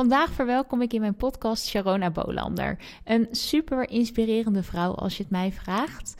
[0.00, 2.78] Vandaag verwelkom ik in mijn podcast Sharona Bolander.
[3.04, 6.14] Een super inspirerende vrouw als je het mij vraagt.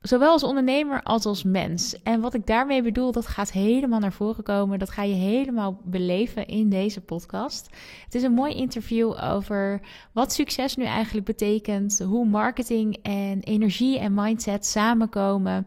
[0.00, 2.02] Zowel als ondernemer als als mens.
[2.02, 4.78] En wat ik daarmee bedoel, dat gaat helemaal naar voren komen.
[4.78, 7.68] Dat ga je helemaal beleven in deze podcast.
[8.04, 9.80] Het is een mooi interview over
[10.12, 11.98] wat succes nu eigenlijk betekent.
[11.98, 15.66] Hoe marketing en energie en mindset samenkomen.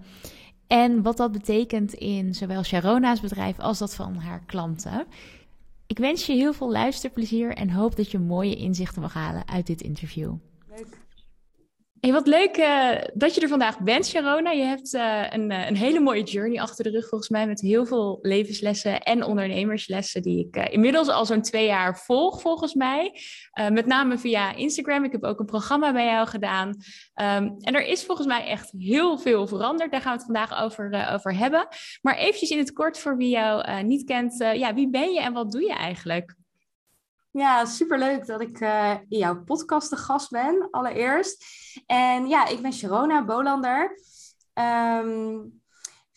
[0.68, 5.06] En wat dat betekent in zowel Sharona's bedrijf als dat van haar klanten.
[5.92, 9.68] Ik wens je heel veel luisterplezier en hoop dat je mooie inzichten mag halen uit
[9.68, 10.34] dit interview.
[12.02, 14.52] Hey, wat leuk uh, dat je er vandaag bent, Sharona.
[14.52, 17.62] Je hebt uh, een, uh, een, hele mooie journey achter de rug, volgens mij, met
[17.62, 23.20] heel veel levenslessen en ondernemerslessen, die ik inmiddels al zo'n twee jaar volg, volgens mij.
[23.72, 25.04] met name via Instagram.
[25.04, 26.68] Ik heb ook een programma bij jou gedaan.
[26.68, 29.92] Um, en er is volgens mij echt heel veel veranderd.
[29.92, 31.68] Daar gaan we het vandaag over, over hebben.
[32.02, 34.38] Maar eventjes in het kort voor wie jou niet kent.
[34.38, 36.40] ja, wie ben je en wat doe je eigenlijk?
[37.32, 41.46] Ja, superleuk dat ik uh, in jouw podcast de gast ben, allereerst.
[41.86, 44.00] En ja, ik ben Sharona Bolander.
[44.54, 45.61] Um,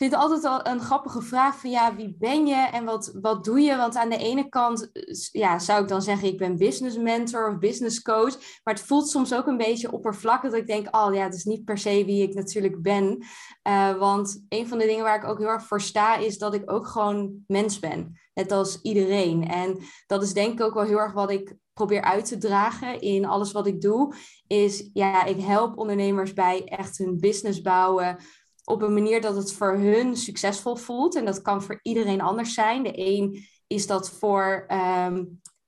[0.05, 3.44] vind het altijd al een grappige vraag van ja, wie ben je en wat, wat
[3.44, 3.77] doe je?
[3.77, 4.91] Want aan de ene kant
[5.33, 8.38] ja, zou ik dan zeggen ik ben business mentor of business coach.
[8.64, 11.44] Maar het voelt soms ook een beetje oppervlakkig dat ik denk, oh ja, het is
[11.44, 13.25] niet per se wie ik natuurlijk ben.
[13.69, 16.55] Uh, want een van de dingen waar ik ook heel erg voor sta is dat
[16.55, 18.20] ik ook gewoon mens ben.
[18.34, 19.48] Net als iedereen.
[19.48, 23.00] En dat is denk ik ook wel heel erg wat ik probeer uit te dragen
[23.00, 24.14] in alles wat ik doe.
[24.47, 28.16] Is ja, ik help ondernemers bij echt hun business bouwen
[28.65, 31.15] op een manier dat het voor hun succesvol voelt.
[31.15, 32.83] En dat kan voor iedereen anders zijn.
[32.83, 35.25] De een is dat voor ehm,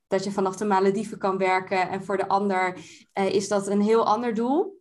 [0.07, 1.89] dat je vanaf de Malediven kan werken.
[1.89, 2.79] En voor de ander
[3.19, 4.75] uh, is dat een heel ander doel.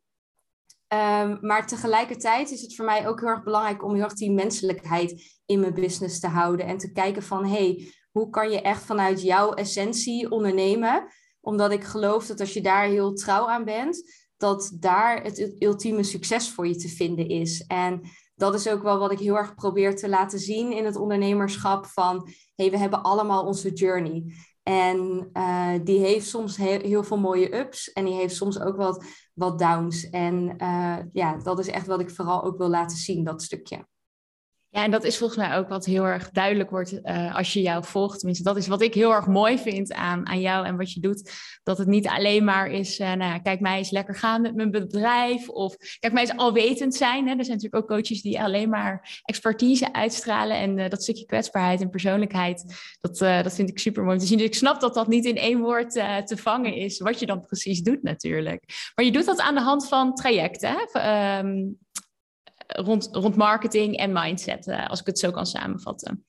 [0.87, 4.31] Um, maar tegelijkertijd is het voor mij ook heel erg belangrijk om heel erg die
[4.31, 6.65] menselijkheid in mijn business te houden.
[6.65, 11.07] En te kijken van, hey, hoe kan je echt vanuit jouw essentie ondernemen?
[11.41, 16.03] Omdat ik geloof dat als je daar heel trouw aan bent, dat daar het ultieme
[16.03, 17.65] succes voor je te vinden is.
[17.67, 18.01] En
[18.35, 21.85] dat is ook wel wat ik heel erg probeer te laten zien in het ondernemerschap
[21.85, 24.23] van hey, we hebben allemaal onze journey.
[24.63, 29.05] En uh, die heeft soms heel, veel mooie ups en die heeft soms ook wat,
[29.33, 30.09] wat downs.
[30.09, 33.87] En uh, ja, dat is echt wat ik vooral ook wil laten zien, dat stukje.
[34.75, 37.61] Ja, en dat is volgens mij ook wat heel erg duidelijk wordt uh, als je
[37.61, 38.17] jou volgt.
[38.17, 40.99] Tenminste, dat is wat ik heel erg mooi vind aan, aan jou en wat je
[40.99, 41.31] doet.
[41.63, 44.55] Dat het niet alleen maar is, uh, nou ja, kijk mij eens lekker gaan met
[44.55, 45.49] mijn bedrijf.
[45.49, 47.27] Of kijk mij eens alwetend zijn.
[47.27, 47.35] Hè.
[47.35, 50.57] Er zijn natuurlijk ook coaches die alleen maar expertise uitstralen.
[50.57, 52.65] En uh, dat stukje kwetsbaarheid en persoonlijkheid,
[53.01, 54.37] dat, dat vind ik super mooi om te zien.
[54.37, 55.91] Dus ik snap dat dat niet in één woord
[56.25, 58.91] te vangen is, wat je dan precies doet natuurlijk.
[58.95, 60.75] Maar je doet dat aan de hand van trajecten.
[60.75, 61.39] Hè?
[61.39, 61.77] Um,
[62.67, 66.25] rond, rond marketing en mindset, uh, als ik het zo kan samenvatten.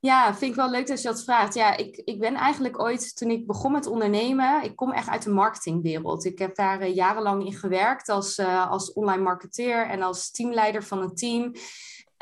[0.00, 1.54] Ja, vind ik wel leuk dat je dat vraagt.
[1.54, 5.22] Ja, ik, ik ben eigenlijk ooit, toen ik begon met ondernemen, ik kom echt uit
[5.22, 6.24] de marketingwereld.
[6.24, 10.84] Ik heb daar uh, jarenlang in gewerkt als, uh, als online marketeer en als teamleider
[10.84, 11.42] van een team.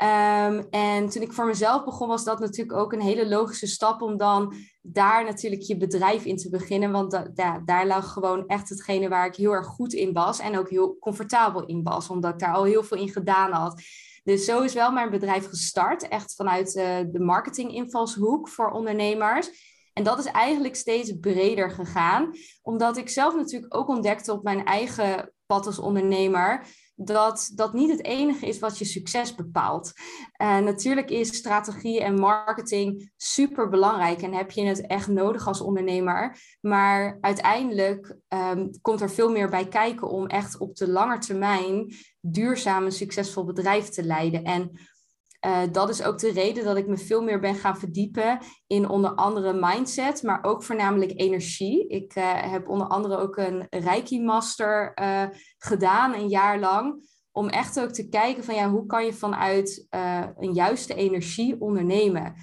[0.03, 4.01] Um, en toen ik voor mezelf begon, was dat natuurlijk ook een hele logische stap
[4.01, 4.53] om dan
[4.93, 6.91] daar natuurlijk je bedrijf in te beginnen.
[6.91, 7.21] Want
[7.65, 10.97] daar lag gewoon echt hetgene waar ik heel erg goed in was en ook heel
[10.99, 13.81] comfortabel in was, omdat ik daar al heel veel in gedaan had.
[14.23, 19.75] Dus zo is wel mijn bedrijf gestart, echt vanuit uh, de marketinginvalshoek voor ondernemers.
[19.93, 22.31] En dat is eigenlijk steeds breder gegaan,
[22.61, 26.65] omdat ik zelf natuurlijk ook ontdekte op mijn eigen pad als ondernemer
[26.99, 29.91] dat dat niet het enige is wat je succes bepaalt.
[30.37, 36.37] Natuurlijk is strategie en marketing super belangrijk en heb je het echt nodig als ondernemer.
[36.61, 41.93] Maar uiteindelijk um, komt er veel meer bij kijken om echt op de lange termijn
[42.19, 44.43] duurzaam een succesvol bedrijf te leiden.
[44.43, 44.71] En
[45.47, 48.89] uh, dat is ook de reden dat ik me veel meer ben gaan verdiepen in
[48.89, 51.87] onder andere mindset, maar ook voornamelijk energie.
[51.87, 55.23] Ik uh, heb onder andere ook een Reiki Master uh,
[55.57, 59.87] gedaan, een jaar lang, om echt ook te kijken van ja, hoe kan je vanuit
[60.35, 62.33] een juiste energie ondernemen.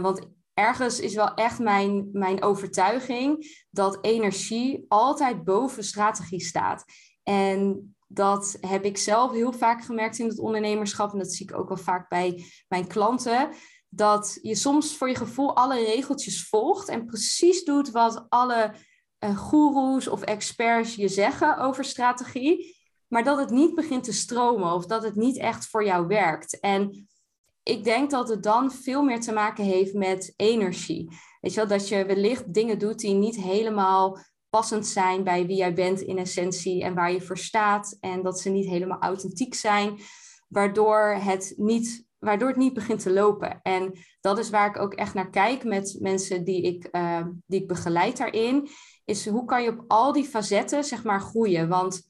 [0.00, 6.84] want ergens is wel echt mijn, mijn overtuiging dat energie altijd boven strategie staat.
[7.22, 11.12] En dat heb ik zelf heel vaak gemerkt in het ondernemerschap.
[11.12, 13.48] En dat zie ik ook wel vaak bij mijn klanten.
[13.88, 18.74] Dat je soms voor je gevoel alle regeltjes volgt en precies doet wat alle
[19.24, 22.76] uh, goeroes of experts je zeggen over strategie.
[23.08, 26.60] Maar dat het niet begint te stromen of dat het niet echt voor jou werkt.
[26.60, 27.08] En
[27.62, 31.08] ik denk dat het dan veel meer te maken heeft met energie.
[31.40, 34.18] Weet je wel, dat je wellicht dingen doet die niet helemaal
[34.50, 37.96] passend zijn bij wie jij bent in essentie en waar je voor staat.
[38.00, 39.98] En dat ze niet helemaal authentiek zijn,
[40.48, 43.60] waardoor het niet waardoor het niet begint te lopen.
[43.62, 47.60] En dat is waar ik ook echt naar kijk met mensen die ik, uh, die
[47.60, 48.68] ik begeleid daarin.
[49.04, 51.68] Is hoe kan je op al die facetten zeg maar groeien?
[51.68, 52.08] Want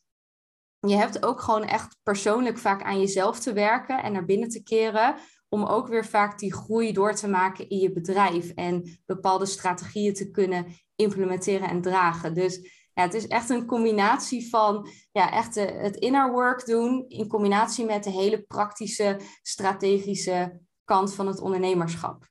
[0.79, 4.63] je hebt ook gewoon echt persoonlijk vaak aan jezelf te werken en naar binnen te
[4.63, 5.15] keren.
[5.55, 8.51] Om ook weer vaak die groei door te maken in je bedrijf.
[8.51, 10.67] En bepaalde strategieën te kunnen
[10.97, 12.35] implementeren en dragen.
[12.35, 12.61] Dus
[12.95, 17.85] ja, het is echt een combinatie van ja, echt het inner work doen in combinatie
[17.85, 22.29] met de hele praktische, strategische kant van het ondernemerschap.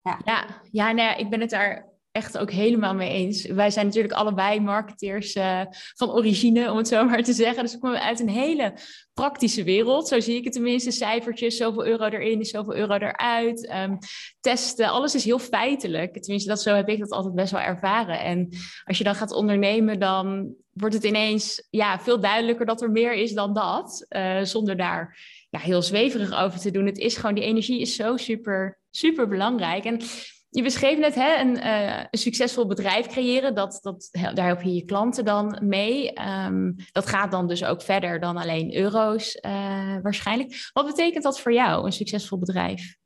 [0.00, 3.46] Ja, ja, ja, nou ja ik ben het daar echt ook helemaal mee eens.
[3.46, 7.62] Wij zijn natuurlijk allebei marketeers uh, van origine, om het zo maar te zeggen.
[7.62, 8.74] Dus we komen uit een hele
[9.14, 10.08] praktische wereld.
[10.08, 10.90] Zo zie ik het tenminste.
[10.90, 13.72] Cijfertjes, zoveel euro erin, zoveel euro eruit.
[13.74, 13.98] Um,
[14.40, 16.22] testen, alles is heel feitelijk.
[16.22, 18.20] Tenminste, dat, zo heb ik dat altijd best wel ervaren.
[18.20, 18.48] En
[18.84, 23.12] als je dan gaat ondernemen, dan wordt het ineens ja, veel duidelijker dat er meer
[23.12, 24.06] is dan dat.
[24.08, 25.18] Uh, zonder daar
[25.50, 26.86] ja, heel zweverig over te doen.
[26.86, 29.84] Het is gewoon, die energie is zo super, super belangrijk.
[29.84, 30.00] En
[30.54, 33.54] je beschreef net hè, een, uh, een, succesvol bedrijf creëren.
[33.54, 36.20] Dat, dat, daar help je je klanten dan mee.
[36.20, 40.70] Um, dat gaat dan dus ook verder dan alleen euro's uh, waarschijnlijk.
[40.72, 42.96] Wat betekent dat voor jou, een succesvol bedrijf?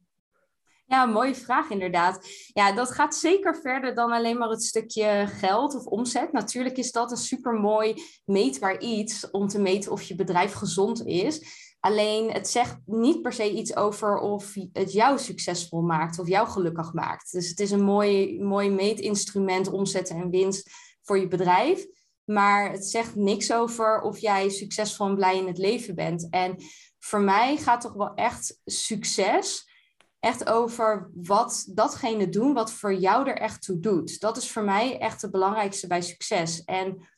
[0.87, 2.29] Ja, mooie vraag inderdaad.
[2.53, 6.33] Ja, dat gaat zeker verder dan alleen maar het stukje geld of omzet.
[6.33, 7.95] Natuurlijk is dat een super mooi
[8.25, 11.66] meetbaar iets om te meten of je bedrijf gezond is.
[11.87, 16.49] Alleen het zegt niet per se iets over of het jou succesvol maakt of jou
[16.49, 17.33] gelukkig maakt.
[17.33, 20.71] Dus het is een mooi, mooi meetinstrument, omzetten en winst
[21.03, 21.87] voor je bedrijf.
[22.25, 26.27] Maar het zegt niks over of jij succesvol en blij in het leven bent.
[26.31, 26.57] En
[26.99, 29.69] voor mij gaat toch wel echt succes
[30.21, 34.21] echt over wat datgene doen wat voor jou er echt toe doet.
[34.21, 36.65] Dat is voor mij echt het belangrijkste bij succes.
[36.65, 37.09] En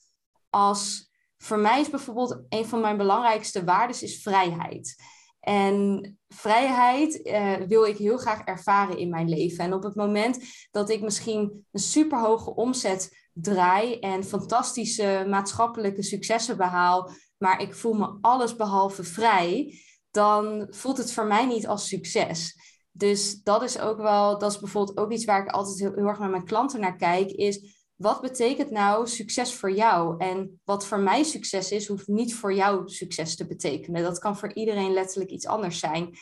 [0.50, 1.07] als
[1.38, 4.96] voor mij is bijvoorbeeld een van mijn belangrijkste waarden is vrijheid.
[5.40, 9.64] En vrijheid uh, wil ik heel graag ervaren in mijn leven.
[9.64, 10.38] En op het moment
[10.70, 17.92] dat ik misschien een superhoge omzet draai en fantastische maatschappelijke successen behaal, maar ik voel
[17.92, 19.78] me alles behalve vrij,
[20.10, 22.56] dan voelt het voor mij niet als succes.
[22.90, 26.06] Dus dat is ook wel, dat is bijvoorbeeld ook iets waar ik altijd heel, heel
[26.06, 30.18] erg met mijn klanten naar kijk, is wat betekent nou succes voor jou?
[30.18, 34.02] En wat voor mij succes is, hoeft niet voor jou succes te betekenen.
[34.02, 36.18] Dat kan voor iedereen letterlijk iets anders zijn.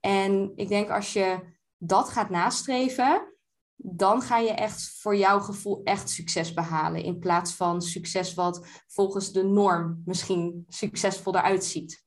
[0.00, 1.38] En ik denk als je
[1.76, 3.34] dat gaat nastreven,
[3.76, 7.02] dan ga je echt voor jouw gevoel echt succes behalen.
[7.02, 12.04] In plaats van succes wat volgens de norm misschien succesvol eruit ziet.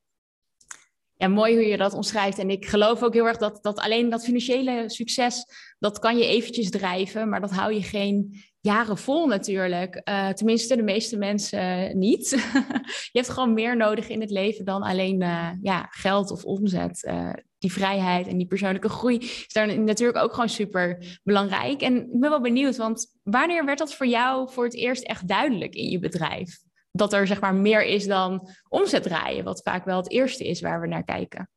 [1.24, 2.38] Ja, mooi hoe je dat omschrijft.
[2.38, 5.46] En ik geloof ook heel erg dat, dat alleen dat financiële succes,
[5.80, 10.02] dat kan je eventjes drijven, maar dat hou je geen jaren vol natuurlijk.
[10.10, 12.30] Uh, tenminste, de meeste mensen niet.
[13.12, 17.06] je hebt gewoon meer nodig in het leven dan alleen uh, ja, geld of omzet.
[17.10, 21.82] Uh, die vrijheid en die persoonlijke groei is daar natuurlijk ook gewoon super belangrijk.
[21.82, 25.28] En ik ben wel benieuwd, want wanneer werd dat voor jou voor het eerst echt
[25.28, 26.58] duidelijk in je bedrijf?
[26.96, 30.62] Dat er zeg maar meer is dan omzet draaien, wat vaak wel het eerste is
[30.62, 31.50] waar we naar kijken.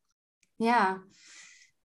[0.54, 1.02] Ja,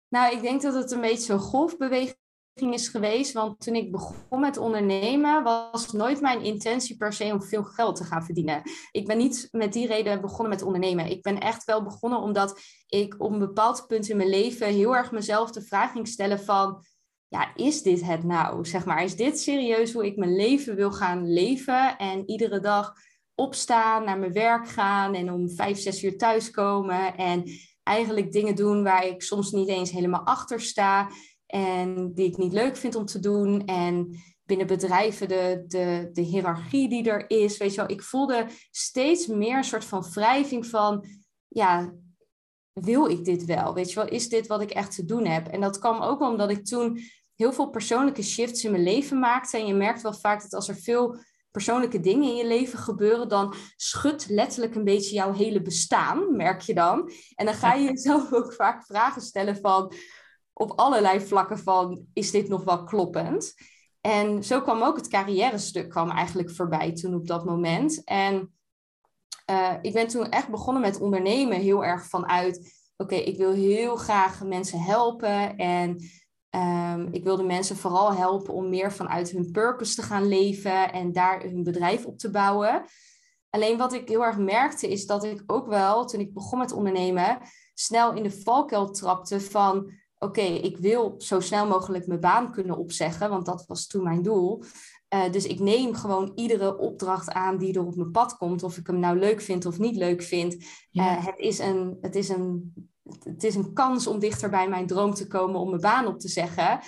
[0.08, 2.16] nou, ik denk dat het een beetje zo'n golfbeweging
[2.54, 3.32] is geweest.
[3.32, 7.96] Want toen ik begon met ondernemen, was nooit mijn intentie per se om veel geld
[7.96, 8.62] te gaan verdienen.
[8.90, 11.10] Ik ben niet met die reden begonnen met ondernemen.
[11.10, 14.96] Ik ben echt wel begonnen omdat ik op een bepaald punt in mijn leven heel
[14.96, 16.84] erg mezelf de vraag ging stellen van.
[17.28, 18.66] Ja, is dit het nou?
[18.66, 21.98] Zeg maar, is dit serieus hoe ik mijn leven wil gaan leven?
[21.98, 22.92] En iedere dag
[23.38, 27.16] opstaan, naar mijn werk gaan en om vijf, zes uur thuiskomen.
[27.16, 27.44] En
[27.82, 31.10] eigenlijk dingen doen waar ik soms niet eens helemaal achter sta
[31.46, 33.64] en die ik niet leuk vind om te doen.
[33.64, 37.56] En binnen bedrijven de, de, de hiërarchie die er is.
[37.56, 41.04] Weet je wel, ik voelde steeds meer een soort van wrijving van,
[41.48, 41.92] ja,
[42.72, 43.74] wil ik dit wel?
[43.74, 45.46] Weet je wel, is dit wat ik echt te doen heb?
[45.46, 46.98] En dat kwam ook omdat ik toen
[47.34, 49.58] heel veel persoonlijke shifts in mijn leven maakte.
[49.58, 51.16] En je merkt wel vaak dat als er veel
[51.58, 56.60] persoonlijke dingen in je leven gebeuren, dan schudt letterlijk een beetje jouw hele bestaan, merk
[56.60, 57.10] je dan.
[57.34, 59.92] En dan ga je jezelf ook vaak vragen stellen van,
[60.52, 63.54] op allerlei vlakken van, is dit nog wel kloppend?
[64.00, 68.04] En zo kwam ook het carrière stuk kwam eigenlijk voorbij toen op dat moment.
[68.04, 68.52] En
[69.50, 73.96] uh, ik ben toen echt begonnen met ondernemen heel erg vanuit, oké, ik wil heel
[73.96, 75.96] graag mensen helpen en
[76.58, 81.12] um, ik wilde mensen vooral helpen om meer vanuit hun purpose te gaan leven en
[81.12, 82.84] daar hun bedrijf op te bouwen.
[83.50, 86.72] Alleen wat ik heel erg merkte is dat ik ook wel, toen ik begon met
[86.72, 87.38] ondernemen,
[87.74, 92.76] snel in de valkuil trapte van oké, ik wil zo snel mogelijk mijn baan kunnen
[92.76, 94.62] opzeggen, want dat was toen mijn doel.
[95.14, 98.76] Uh, dus ik neem gewoon iedere opdracht aan die er op mijn pad komt, of
[98.76, 100.54] ik hem nou leuk vind of niet leuk vind.
[100.92, 102.74] Uh, het, is een, het is een
[103.22, 106.18] het is een kans om dichter bij mijn droom te komen om mijn baan op
[106.18, 106.80] te zeggen.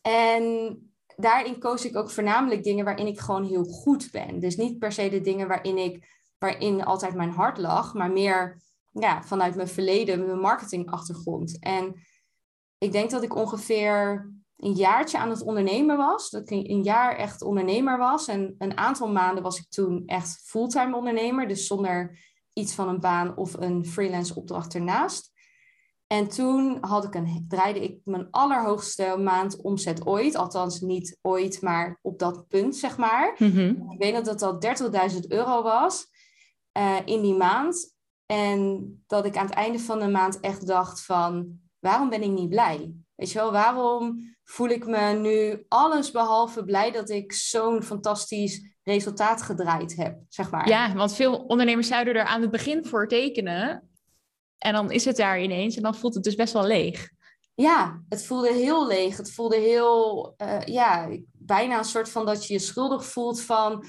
[0.00, 0.76] En
[1.16, 4.40] daarin koos ik ook voornamelijk dingen waarin ik gewoon heel goed ben.
[4.40, 8.60] Dus niet per se de dingen waarin ik waarin altijd mijn hart lag, maar meer
[8.90, 11.58] ja, vanuit mijn verleden, mijn marketingachtergrond.
[11.60, 11.94] En
[12.78, 16.30] ik denk dat ik ongeveer een jaartje aan het ondernemen was.
[16.30, 18.28] Dat ik een jaar echt ondernemer was.
[18.28, 21.48] En een aantal maanden was ik toen echt fulltime ondernemer.
[21.48, 22.18] Dus zonder
[22.52, 25.31] iets van een baan of een freelance opdracht ernaast.
[26.12, 30.36] En toen had ik een, draaide ik mijn allerhoogste maand omzet ooit.
[30.36, 33.34] Althans, niet ooit, maar op dat punt, zeg maar.
[33.38, 33.68] Mhm.
[33.90, 34.80] Ik weet dat dat
[35.12, 36.06] 30.000 euro was
[36.78, 37.96] uh, in die maand.
[38.26, 41.58] En dat ik aan het einde van de maand echt dacht van...
[41.78, 42.94] waarom ben ik niet blij?
[43.14, 46.90] Weet je wel, waarom voel ik me nu alles behalve blij...
[46.90, 50.68] dat ik zo'n fantastisch resultaat gedraaid heb, zeg maar.
[50.68, 53.86] Ja, want veel ondernemers zouden er aan het begin voor tekenen...
[54.62, 57.10] En dan is het daar ineens en dan voelt het dus best wel leeg.
[57.54, 59.16] Ja, het voelde heel leeg.
[59.16, 63.84] Het voelde heel, uh, ja, bijna een soort van dat je je schuldig voelt van...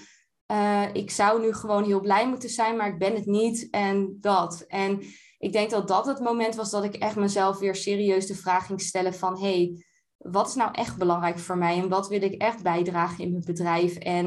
[0.51, 4.17] Uh, ik zou nu gewoon heel blij moeten zijn, maar ik ben het niet en
[4.19, 4.63] dat.
[4.67, 5.01] En
[5.37, 8.65] ik denk dat dat het moment was dat ik echt mezelf weer serieus de vraag
[8.65, 9.41] ging stellen van...
[9.41, 9.85] hey,
[10.17, 13.43] wat is nou echt belangrijk voor mij en wat wil ik echt bijdragen in mijn
[13.45, 13.95] bedrijf?
[13.95, 14.25] En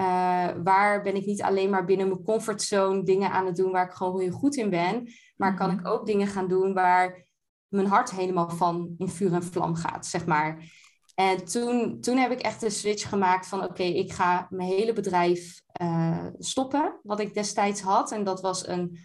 [0.00, 3.86] uh, waar ben ik niet alleen maar binnen mijn comfortzone dingen aan het doen waar
[3.86, 5.86] ik gewoon heel goed in ben, maar kan ik mhm.
[5.86, 7.26] ook dingen gaan doen waar
[7.68, 10.64] mijn hart helemaal van in vuur en vlam gaat, zeg maar.
[11.14, 14.92] En toen, toen heb ik echt de switch gemaakt van oké, ik ga mijn hele
[14.92, 18.12] bedrijf uh, stoppen, wat ik destijds had.
[18.12, 18.98] En dat was een,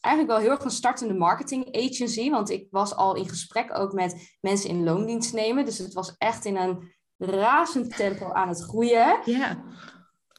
[0.00, 3.92] eigenlijk wel heel erg een startende marketing agency, want ik was al in gesprek ook
[3.92, 5.64] met mensen in loondienst nemen.
[5.64, 9.20] Dus het was echt in een razend tempo aan het groeien.
[9.24, 9.64] Ja.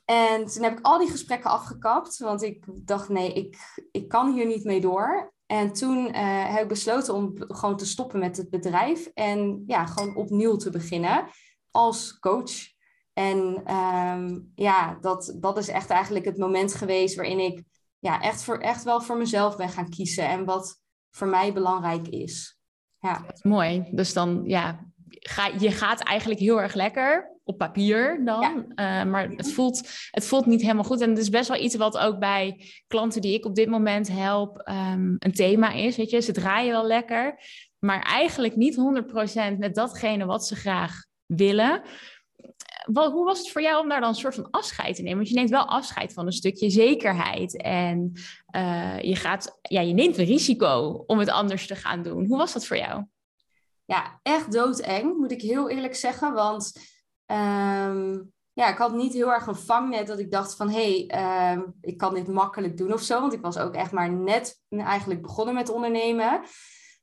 [0.05, 3.57] En toen heb ik al die gesprekken afgekapt, want ik dacht, nee, ik,
[3.91, 5.33] ik kan hier niet mee door.
[5.45, 9.85] En toen uh, heb ik besloten om gewoon te stoppen met het bedrijf en ja,
[9.85, 11.27] gewoon opnieuw te beginnen
[11.71, 12.73] als coach.
[13.13, 17.63] En um, ja, dat, dat is echt eigenlijk het moment geweest waarin ik
[17.99, 22.07] ja, echt, voor, echt wel voor mezelf ben gaan kiezen en wat voor mij belangrijk
[22.07, 22.59] is.
[22.99, 23.25] Ja.
[23.41, 23.87] Mooi.
[23.91, 28.73] Dus dan ja, ga, je gaat eigenlijk heel erg lekker op papier dan.
[28.75, 31.01] Eh, maar het voelt, het voelt niet helemaal goed.
[31.01, 34.07] En het is best wel iets wat ook bij klanten die ik op dit moment
[34.07, 35.95] help um, een thema is.
[35.95, 37.39] Weet je, ze draaien wel lekker,
[37.79, 38.77] maar eigenlijk niet
[39.53, 41.81] 100% met datgene wat ze graag willen.
[42.85, 45.17] Wat, hoe was het voor jou om daar dan een soort van afscheid te nemen?
[45.17, 47.61] Want je neemt wel afscheid van een stukje zekerheid.
[47.61, 48.11] En
[48.55, 52.25] uh, je, gaat, ja, je neemt een risico om het anders te gaan doen.
[52.25, 53.05] Hoe was dat voor jou?
[53.85, 56.33] Ja, echt doodeng, moet ik heel eerlijk zeggen.
[56.33, 56.73] Want
[57.25, 58.21] Ehm,
[58.53, 61.61] ja, ik had niet heel erg een vangnet dat ik dacht van hé, hey, ehm,
[61.81, 63.21] ik kan dit makkelijk doen of zo.
[63.21, 66.41] Want ik was ook echt maar net eigenlijk begonnen met ondernemen.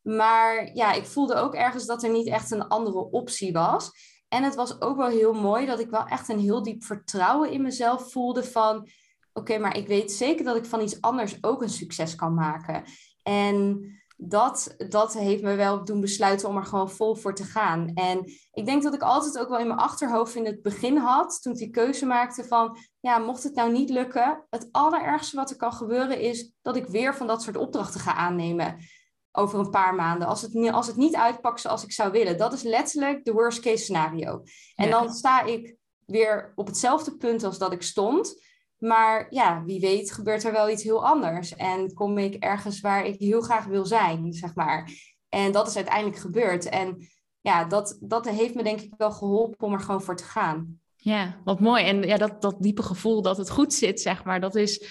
[0.02, 3.90] Maar ja, ik voelde ook ergens dat er niet echt een andere optie was.
[4.28, 7.50] En het was ook wel heel mooi dat ik wel echt een heel diep vertrouwen
[7.50, 8.88] in mezelf voelde van
[9.32, 12.84] oké, maar ik weet zeker dat ik van iets anders ook een succes kan maken.
[13.22, 13.80] En
[14.28, 17.90] dat, dat heeft me wel doen besluiten om er gewoon vol voor te gaan.
[17.94, 21.42] En ik denk dat ik altijd ook wel in mijn achterhoofd in het begin had,
[21.42, 25.50] toen ik die keuze maakte van, ja, mocht het nou niet lukken, het allerergste wat
[25.50, 28.76] er kan gebeuren is dat ik weer van dat soort opdrachten ga aannemen
[29.32, 30.28] over een paar maanden.
[30.28, 32.38] Als het, als het niet uitpakt zoals ik zou willen.
[32.38, 34.42] Dat is letterlijk de worst case scenario.
[34.74, 35.76] En dan sta ik
[36.06, 38.34] weer op hetzelfde punt als dat ik stond.
[38.82, 41.54] Maar ja, wie weet gebeurt er wel iets heel anders.
[41.54, 44.90] En kom ik ergens waar ik heel graag wil zijn, zeg maar.
[45.28, 46.68] En dat is uiteindelijk gebeurd.
[46.68, 47.08] En
[47.40, 50.80] ja, dat, dat heeft me denk ik wel geholpen om er gewoon voor te gaan.
[50.96, 51.84] Ja, wat mooi.
[51.84, 54.86] En ja, dat, dat diepe gevoel dat het goed zit, zeg maar, dat is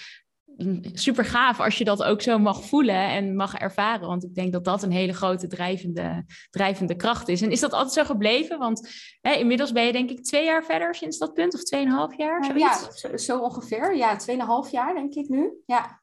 [0.94, 4.08] super gaaf als je dat ook zo mag voelen en mag ervaren.
[4.08, 7.42] Want ik denk dat dat een hele grote drijvende, drijvende kracht is.
[7.42, 8.60] En is dat altijd zo gebleven?
[8.60, 8.90] Want
[9.22, 12.46] hè, inmiddels ben je denk ik twee jaar verder sinds dat punt, of tweeënhalf jaar?
[12.46, 13.02] Zoiets?
[13.02, 13.96] Ja, zo, ongeveer.
[13.96, 15.52] Ja, tweeënhalf jaar denk ik nu.
[15.66, 16.02] Ja.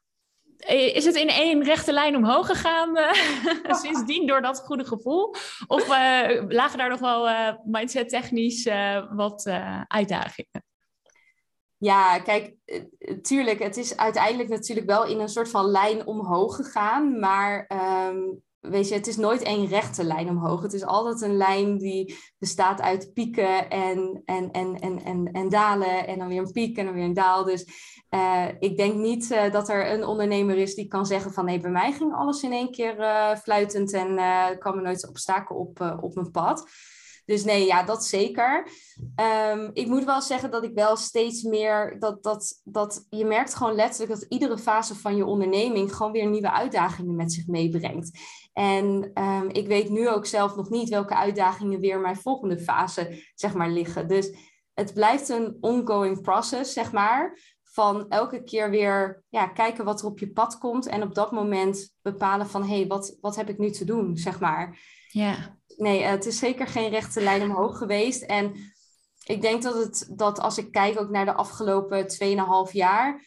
[0.59, 3.11] Eh, is het in één rechte lijn omhoog gegaan uh,
[3.73, 5.35] sindsdien door dat goede gevoel?
[5.67, 8.69] Of uh, lagen daar nog wel uh, mindset technisch
[9.09, 9.49] wat
[9.87, 10.68] uitdagingen?
[11.79, 12.81] Ja, kijk, eh,
[13.21, 17.19] tuurlijk, het is uiteindelijk natuurlijk wel in een soort van lijn omhoog gegaan.
[17.19, 17.71] Maar
[18.07, 20.61] um, weet je, het is nooit één rechte lijn omhoog.
[20.61, 25.49] Het is altijd een lijn die bestaat uit pieken en, en, en, en, en, en
[25.49, 26.07] dalen.
[26.07, 27.43] En dan weer een piek en dan weer een daal.
[27.43, 27.65] Dus
[28.09, 31.45] uh, ik denk niet dat er een ondernemer is die kan zeggen van...
[31.45, 32.95] nee, bij mij ging alles in één keer
[33.43, 34.15] fluitend en
[34.57, 36.69] kwam er nooit obstakel op, op mijn pad.
[37.29, 38.67] Dus nee, ja, dat zeker.
[39.15, 43.55] Ehm, ik moet wel zeggen dat ik wel steeds meer dat, dat, dat je merkt
[43.55, 48.19] gewoon letterlijk dat iedere fase van je onderneming gewoon weer nieuwe uitdagingen met zich meebrengt.
[48.53, 53.23] En ehm, ik weet nu ook zelf nog niet welke uitdagingen weer mijn volgende fase,
[53.35, 54.07] zeg maar, liggen.
[54.07, 54.31] Dus
[54.73, 60.07] het blijft een ongoing process, zeg maar van elke keer weer ja, kijken wat er
[60.07, 63.49] op je pad komt en op dat moment bepalen van hé, hey, wat, wat heb
[63.49, 64.79] ik nu te doen, zeg maar.
[65.07, 65.58] Ja.
[65.79, 68.21] Nee, het is zeker geen rechte lijn omhoog geweest.
[68.21, 68.73] En
[69.23, 72.05] ik denk dat, het, dat als ik kijk ook naar de afgelopen
[72.67, 73.25] 2,5 jaar,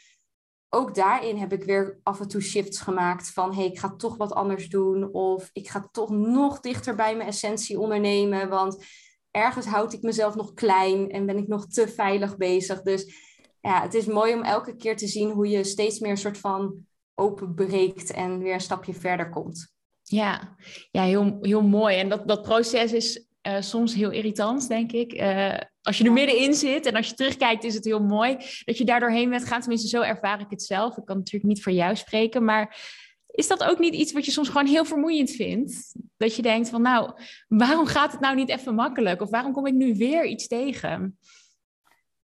[0.68, 4.16] ook daarin heb ik weer af en toe shifts gemaakt van hey, ik ga toch
[4.16, 8.85] wat anders doen of ik ga toch nog dichter bij mijn essentie ondernemen, want
[9.30, 12.82] ergens houd ik mezelf nog klein en ben ik nog te veilig bezig.
[12.82, 13.14] Dus
[13.61, 16.38] ja, het is mooi om elke keer te zien hoe je steeds meer een soort
[16.38, 19.72] van openbreekt en weer een stapje verder komt.
[20.12, 20.57] Ja,
[20.90, 21.97] ja heel, heel mooi.
[21.97, 25.12] En dat, dat proces is uh, soms heel irritant, denk ik.
[25.21, 28.78] Uh, als je er middenin zit en als je terugkijkt, is het heel mooi dat
[28.78, 29.61] je daar doorheen bent gaan.
[29.61, 30.97] Tenminste, zo ervaar ik het zelf.
[30.97, 32.76] Ik kan natuurlijk niet voor jou spreken, maar
[33.26, 35.95] is dat ook niet iets wat je soms gewoon heel vermoeiend vindt?
[36.16, 37.12] Dat je denkt van, nou,
[37.49, 39.21] waarom gaat het nou niet even makkelijk?
[39.21, 41.19] Of waarom kom ik nu weer iets tegen?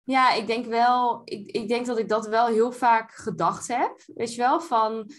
[0.03, 4.03] Ja, ik denk wel, ik, ik denk dat ik dat wel heel vaak gedacht heb.
[4.15, 5.11] Weet je wel, van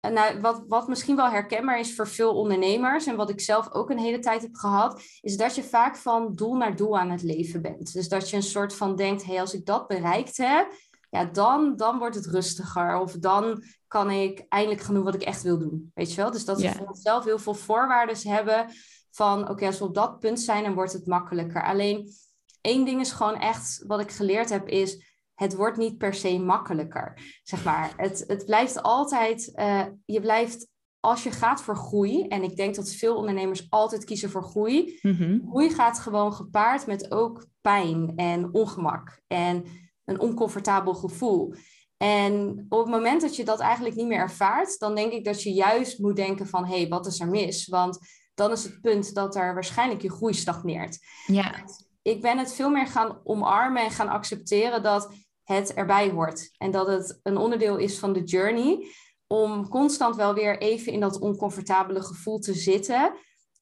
[0.00, 3.90] nou, wat, wat misschien wel herkenbaar is voor veel ondernemers en wat ik zelf ook
[3.90, 7.22] een hele tijd heb gehad, is dat je vaak van doel naar doel aan het
[7.22, 7.92] leven bent.
[7.92, 10.72] Dus dat je een soort van denkt, hé, hey, als ik dat bereikt heb,
[11.10, 12.98] ja, dan, dan wordt het rustiger.
[12.98, 15.90] Of dan kan ik eindelijk gaan doen wat ik echt wil doen.
[15.94, 16.30] Weet je wel?
[16.30, 18.66] Dus dat we voor onszelf heel veel voorwaarden hebben
[19.10, 21.64] van, oké, als we op dat punt zijn, dan wordt het makkelijker.
[21.64, 22.12] Alleen
[22.60, 25.09] één ding is gewoon echt, wat ik geleerd heb, is
[25.40, 27.40] het wordt niet per se makkelijker.
[27.42, 27.92] Zeg maar.
[27.96, 30.68] het, het blijft altijd, uh, je blijft,
[31.00, 34.98] als je gaat voor groei, en ik denk dat veel ondernemers altijd kiezen voor groei,
[35.02, 39.64] mm groei gaat gewoon gepaard met ook pijn en ongemak en
[40.04, 41.54] een oncomfortabel gevoel.
[41.96, 45.42] En op het moment dat je dat eigenlijk niet meer ervaart, dan denk ik dat
[45.42, 47.66] je juist moet denken van, hé, hey, wat is er mis?
[47.66, 47.98] Want
[48.34, 50.98] dan is het punt dat er waarschijnlijk je groei stagneert.
[51.26, 51.64] Ja
[52.02, 55.14] ik ben het veel meer gaan omarmen en gaan accepteren dat
[55.54, 56.50] het erbij hoort.
[56.58, 58.86] En dat het een onderdeel is van de journey.
[59.26, 63.12] Om constant wel weer even in dat oncomfortabele gevoel te zitten.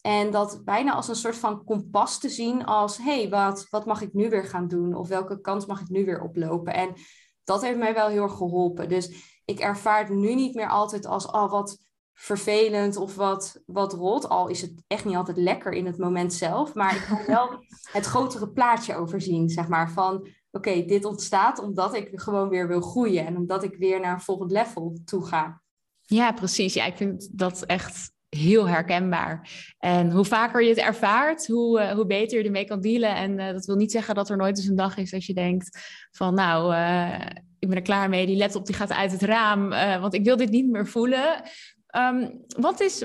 [0.00, 2.96] En dat bijna als een soort van kompas te zien als...
[2.96, 4.94] hé, hey, wat, wat mag ik nu weer gaan doen?
[4.94, 6.74] Of welke kans mag ik nu weer oplopen?
[6.74, 6.94] En
[7.44, 8.88] dat heeft mij wel heel erg geholpen.
[8.88, 9.10] Dus
[9.44, 11.26] ik ervaar het nu niet meer altijd als...
[11.26, 14.28] oh, wat vervelend of wat, wat rot.
[14.28, 16.74] Al is het echt niet altijd lekker in het moment zelf.
[16.74, 17.64] Maar ik kan wel
[17.98, 19.90] het grotere plaatje overzien, zeg maar.
[19.90, 23.26] Van oké, dit ontstaat omdat ik gewoon weer wil groeien.
[23.26, 25.62] En omdat ik weer naar een volgend level toe ga.
[26.02, 26.74] Ja, precies.
[26.74, 29.64] Ja, ik vind dat echt heel herkenbaar.
[29.78, 33.14] En hoe vaker je het ervaart, hoe, uh, hoe beter je ermee kan dealen.
[33.14, 35.34] En uh, dat wil niet zeggen dat er nooit eens een dag is dat je
[35.34, 35.78] denkt
[36.10, 37.20] van nou, uh,
[37.58, 39.68] ik ben er klaar mee, die laptop die gaat uit het raam,
[40.00, 41.42] want ik wil dit niet meer voelen.
[41.96, 43.04] Um, wat, is,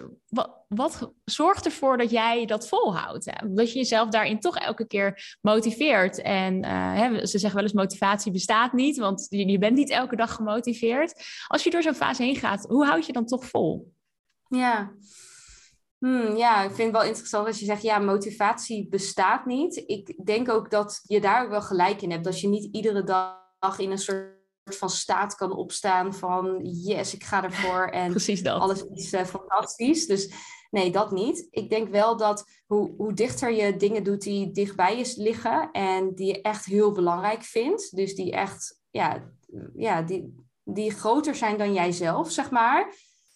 [0.67, 3.25] wat, zorgt ervoor dat jij dat volhoudt?
[3.25, 3.53] Hè?
[3.53, 6.21] Dat je jezelf daarin toch elke keer motiveert.
[6.21, 9.89] En uh, hè, ze zeggen wel eens motivatie bestaat niet, want je, je bent niet
[9.89, 11.23] elke dag gemotiveerd.
[11.47, 13.93] Als je door zo'n fase heen gaat, hoe houd je dan toch vol?
[14.47, 14.91] Ja.
[15.97, 19.83] Hmm, ja, ik vind het wel interessant als je zegt, ja, motivatie bestaat niet.
[19.85, 22.23] Ik denk ook dat je daar ook wel gelijk in hebt.
[22.23, 27.23] Dat je niet iedere dag in een soort van staat kan opstaan van yes, ik
[27.23, 28.61] ga ervoor en Precies dat.
[28.61, 30.05] alles is uh, fantastisch.
[30.05, 30.33] Dus
[30.71, 31.47] nee, dat niet.
[31.49, 36.15] Ik denk wel dat hoe, hoe dichter je dingen doet die dichtbij je liggen en
[36.15, 39.31] die je echt heel belangrijk vindt, dus die echt, ja,
[39.75, 42.93] ja die, die groter zijn dan jijzelf, zeg maar,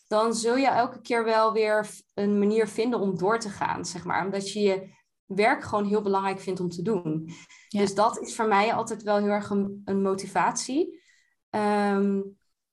[0.07, 4.03] dan zul je elke keer wel weer een manier vinden om door te gaan, zeg
[4.03, 4.25] maar.
[4.25, 7.29] Omdat je je werk gewoon heel belangrijk vindt om te doen.
[7.67, 11.05] Dus dat is voor mij altijd wel heel erg een, een motivatie.
[11.49, 12.21] Ehm,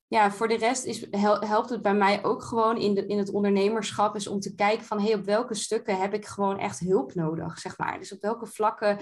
[0.07, 1.05] ja, voor de rest is,
[1.39, 4.85] helpt het bij mij ook gewoon in, de, in het ondernemerschap is om te kijken
[4.85, 7.99] van hey, op welke stukken heb ik gewoon echt hulp nodig, zeg maar.
[7.99, 8.97] Dus op welke vlakken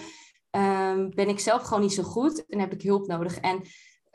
[0.49, 3.39] ehm, ben ik zelf gewoon niet zo goed en heb ik hulp nodig.
[3.39, 3.61] En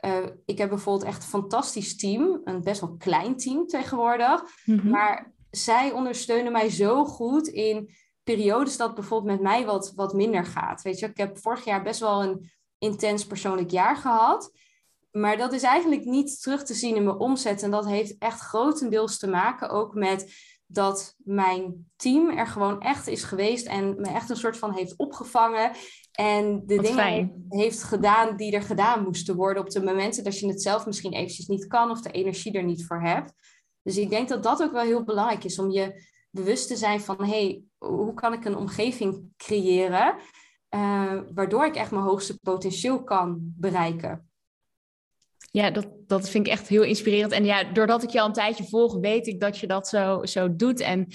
[0.05, 4.89] uh, ik heb bijvoorbeeld echt een fantastisch team, een best wel klein team tegenwoordig, mhm.
[4.89, 7.89] maar zij ondersteunen mij zo goed in
[8.23, 10.81] periodes dat bijvoorbeeld met mij wat, wat minder gaat.
[10.81, 14.51] Weet je, ik heb vorig jaar best wel een intens persoonlijk jaar gehad.
[15.11, 17.63] Maar dat is eigenlijk niet terug te zien in mijn omzet.
[17.63, 20.33] En dat heeft echt grotendeels te maken ook met
[20.65, 24.97] dat mijn team er gewoon echt is geweest en me echt een soort van heeft
[24.97, 25.71] opgevangen.
[26.11, 30.47] En de dingen heeft gedaan die er gedaan moesten worden op de momenten dat je
[30.47, 33.33] het zelf misschien eventjes niet kan of de energie er niet voor hebt.
[33.81, 37.01] Dus ik denk dat dat ook wel heel belangrijk is om je bewust te zijn
[37.01, 40.15] van hé, hey, hoe kan ik een omgeving creëren
[40.75, 44.28] uh, waardoor ik echt mijn hoogste potentieel kan bereiken.
[45.51, 47.31] Ja, dat, dat vind ik echt heel inspirerend.
[47.31, 50.25] En ja, doordat ik je al een tijdje volg, weet ik dat je dat zo,
[50.25, 50.79] zo doet.
[50.79, 51.07] En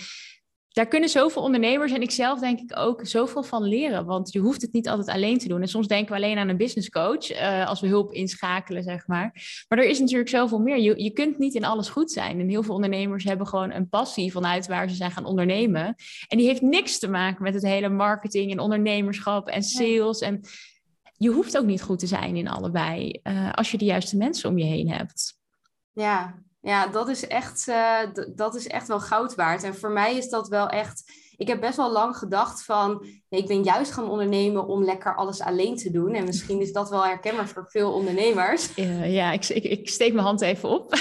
[0.74, 4.04] daar kunnen zoveel ondernemers en ik zelf denk ik ook zoveel van leren.
[4.04, 5.60] Want je hoeft het niet altijd alleen te doen.
[5.60, 9.06] En soms denken we alleen aan een business coach uh, als we hulp inschakelen, zeg
[9.06, 9.32] maar.
[9.68, 10.78] Maar er is natuurlijk zoveel meer.
[10.78, 12.40] Je, je kunt niet in alles goed zijn.
[12.40, 15.94] En heel veel ondernemers hebben gewoon een passie vanuit waar ze zijn gaan ondernemen.
[16.28, 20.18] En die heeft niks te maken met het hele marketing en ondernemerschap en sales.
[20.18, 20.40] En
[21.24, 23.20] je hoeft ook niet goed te zijn in allebei.
[23.22, 25.38] Uh, als je de juiste mensen om je heen hebt.
[25.92, 27.98] Ja, ja, dat is, echt, uh,
[28.34, 29.62] dat is echt wel goud waard.
[29.62, 31.02] En voor mij is dat wel echt.
[31.36, 33.06] Ik heb best wel lang gedacht van.
[33.28, 36.14] Nee, ik ben juist gaan ondernemen om lekker alles alleen te doen.
[36.14, 38.68] En misschien is dat wel herkenbaar voor veel ondernemers.
[38.74, 40.94] Ja, ja ik, ik, ik steek mijn hand even op.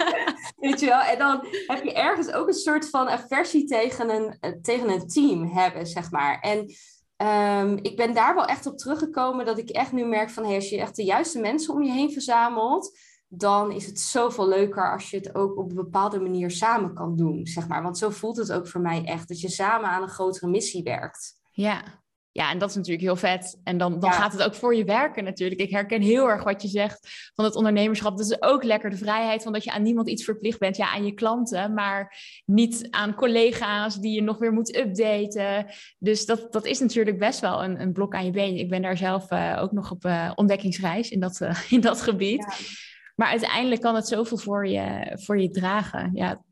[0.56, 1.00] Weet je wel?
[1.00, 5.08] En dan heb je ergens ook een soort van aversie tegen een, eh, tegen een
[5.08, 6.40] team hebben, zeg maar.
[6.40, 6.74] En
[7.16, 10.44] um, ik ben daar wel echt op teruggekomen dat ik echt nu merk van...
[10.44, 12.98] Hey, als je echt de juiste mensen om je heen verzamelt
[13.38, 17.16] dan is het zoveel leuker als je het ook op een bepaalde manier samen kan
[17.16, 17.82] doen, zeg maar.
[17.82, 20.82] Want zo voelt het ook voor mij echt, dat je samen aan een grotere missie
[20.82, 21.40] werkt.
[21.50, 22.02] Ja,
[22.34, 23.60] ja, en dat is natuurlijk heel vet.
[23.64, 25.60] En dan, dan gaat het ook voor je werken natuurlijk.
[25.60, 28.16] Ik herken heel erg wat je zegt van het ondernemerschap.
[28.16, 30.76] Dat is ook lekker de vrijheid van dat je aan niemand iets verplicht bent.
[30.76, 35.66] Ja, aan je klanten, maar niet aan collega's die je nog weer moet updaten.
[35.98, 38.58] Dus dat, dat is natuurlijk best wel een, een blok aan je been.
[38.58, 42.00] Ik ben daar zelf uh, ook nog op uh, ontdekkingsreis in dat, uh, in dat
[42.00, 42.46] gebied.
[42.58, 42.66] Ja.
[43.14, 46.10] Maar uiteindelijk kan het zoveel voor je, voor je dragen.
[46.14, 46.42] Ja,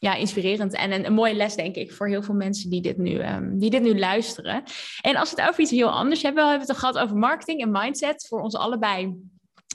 [0.00, 3.22] ja, inspirerend en een, mooie les, denk ik, voor heel veel mensen die dit, nu,
[3.22, 4.62] um, die dit nu luisteren.
[5.00, 7.70] En als we het over iets heel anders hebben, we het gehad over marketing en
[7.70, 8.26] mindset.
[8.28, 9.16] Voor ons allebei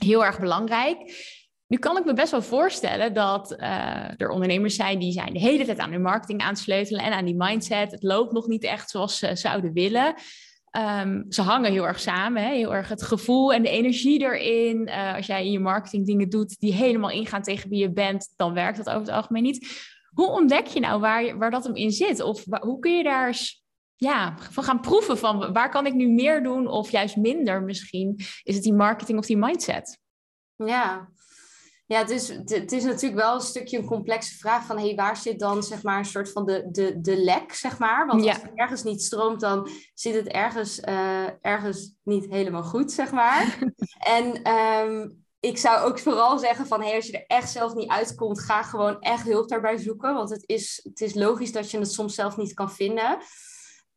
[0.04, 0.98] heel erg belangrijk.
[1.66, 5.38] Nu kan ik me best wel voorstellen dat uh, er ondernemers zijn die zijn de
[5.38, 7.90] hele tijd aan hun marketing aan het sleutelen en aan die mindset.
[7.90, 10.14] Het loopt nog niet echt zoals ze zouden willen.
[11.00, 12.54] Um, ze hangen heel erg samen, hè?
[12.54, 14.88] heel erg het gevoel en de energie erin.
[14.88, 18.32] Uh, als jij in je marketing dingen doet die helemaal ingaan tegen wie je bent,
[18.36, 19.94] dan werkt dat over het algemeen niet.
[20.16, 22.20] Hoe ontdek je nou waar, waar dat hem in zit?
[22.20, 23.38] Of hoe kun je daar
[23.96, 28.14] ja, van gaan proeven van waar kan ik nu meer doen of juist minder misschien?
[28.42, 29.98] Is het die marketing of die mindset?
[30.54, 31.08] Ja,
[31.86, 35.16] ja, het is, het is natuurlijk wel een stukje een complexe vraag van hey, waar
[35.16, 38.06] zit dan zeg maar een soort van de, de, de lek, zeg maar?
[38.06, 42.92] Want als het ergens niet stroomt, dan zit het ergens, uh, ergens niet helemaal goed,
[42.92, 43.58] zeg maar.
[44.18, 47.90] en um, ik zou ook vooral zeggen van hey, als je er echt zelf niet
[47.90, 50.14] uitkomt, ga gewoon echt hulp daarbij zoeken.
[50.14, 53.18] Want het is, het is logisch dat je het soms zelf niet kan vinden.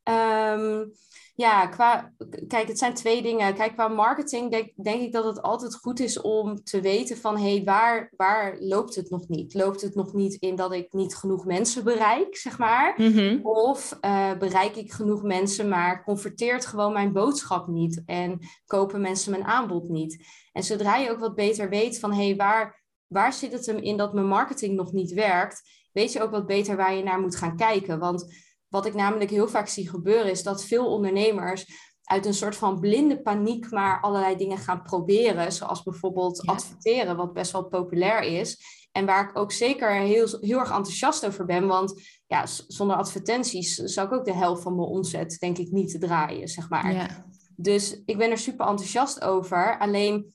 [0.04, 0.92] Um,
[1.40, 2.12] ja, qua,
[2.48, 3.54] kijk, het zijn twee dingen.
[3.54, 7.36] Kijk, qua marketing denk, denk ik dat het altijd goed is om te weten van,
[7.36, 9.54] hé, hey, waar, waar loopt het nog niet?
[9.54, 12.94] Loopt het nog niet in dat ik niet genoeg mensen bereik, zeg maar?
[12.96, 13.38] Mhm.
[13.42, 19.30] Of uh, bereik ik genoeg mensen, maar converteert gewoon mijn boodschap niet en kopen mensen
[19.30, 20.26] mijn aanbod niet?
[20.52, 23.76] En zodra je ook wat beter weet van, hé, hey, waar, waar zit het hem
[23.76, 25.62] in dat mijn marketing nog niet werkt?
[25.92, 27.98] Weet je ook wat beter waar je naar moet gaan kijken?
[27.98, 32.56] Want wat ik namelijk heel vaak zie gebeuren, is dat veel ondernemers uit een soort
[32.56, 35.52] van blinde paniek maar allerlei dingen gaan proberen.
[35.52, 38.78] Zoals bijvoorbeeld adverteren, wat best wel populair is.
[38.92, 41.66] En waar ik ook zeker heel, heel erg enthousiast over ben.
[41.66, 45.90] Want ja, zonder advertenties zou ik ook de helft van mijn omzet, denk ik, niet
[45.90, 46.92] te draaien, zeg maar.
[46.92, 47.26] Ja.
[47.56, 49.78] Dus ik ben er super enthousiast over.
[49.78, 50.34] Alleen,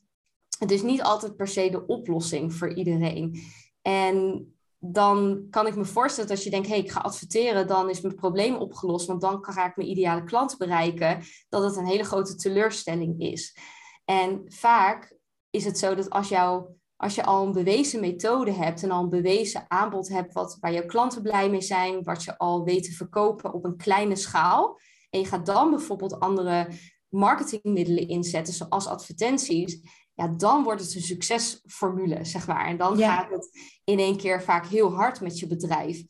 [0.60, 3.41] het is niet altijd per se de oplossing voor iedereen.
[3.82, 4.48] En
[4.91, 8.02] dan kan ik me voorstellen dat als je denkt, hey, ik ga adverteren, dan is
[8.02, 12.04] mijn probleem opgelost, want dan ga ik mijn ideale klant bereiken, dat het een hele
[12.04, 13.58] grote teleurstelling is.
[14.06, 15.17] En vaak
[15.50, 19.04] is het zo dat als, jou, als je al een bewezen methode hebt en al
[19.04, 22.84] een bewezen aanbod hebt wat, waar jouw klanten blij mee zijn, wat je al weet
[22.84, 26.67] te verkopen op een kleine schaal, en je gaat dan bijvoorbeeld andere
[27.10, 29.80] marketingmiddelen inzetten, zoals advertenties,
[30.15, 32.65] ja, dan wordt het een succesformule, zeg maar.
[32.65, 33.49] En dan gaat het
[33.84, 36.04] in één keer vaak heel hard met je bedrijf.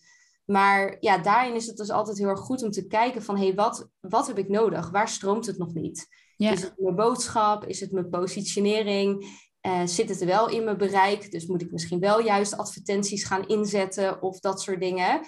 [0.45, 3.37] Maar ja, daarin is het dus altijd heel erg goed om te kijken van...
[3.37, 4.89] hé, hey, wat, wat heb ik nodig?
[4.89, 6.07] Waar stroomt het nog niet?
[6.37, 7.65] Is het mijn boodschap?
[7.65, 9.43] Is het mijn positionering?
[9.61, 11.31] Uh, zit het wel in mijn bereik?
[11.31, 15.21] Dus moet ik misschien wel juist advertenties gaan inzetten of dat soort dingen.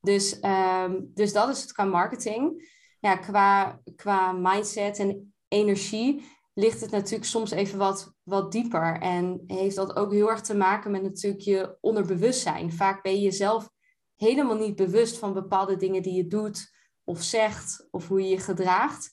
[0.00, 2.72] Dus, um, dus dat is het qua marketing.
[3.00, 9.00] Ja, qua, qua mindset en energie ligt het natuurlijk soms even wat, wat dieper.
[9.00, 12.72] En heeft dat ook heel erg te maken met natuurlijk je onderbewustzijn.
[12.72, 13.70] Vaak ben je jezelf
[14.16, 16.72] helemaal niet bewust van bepaalde dingen die je doet
[17.04, 19.10] of zegt of hoe je je gedraagt.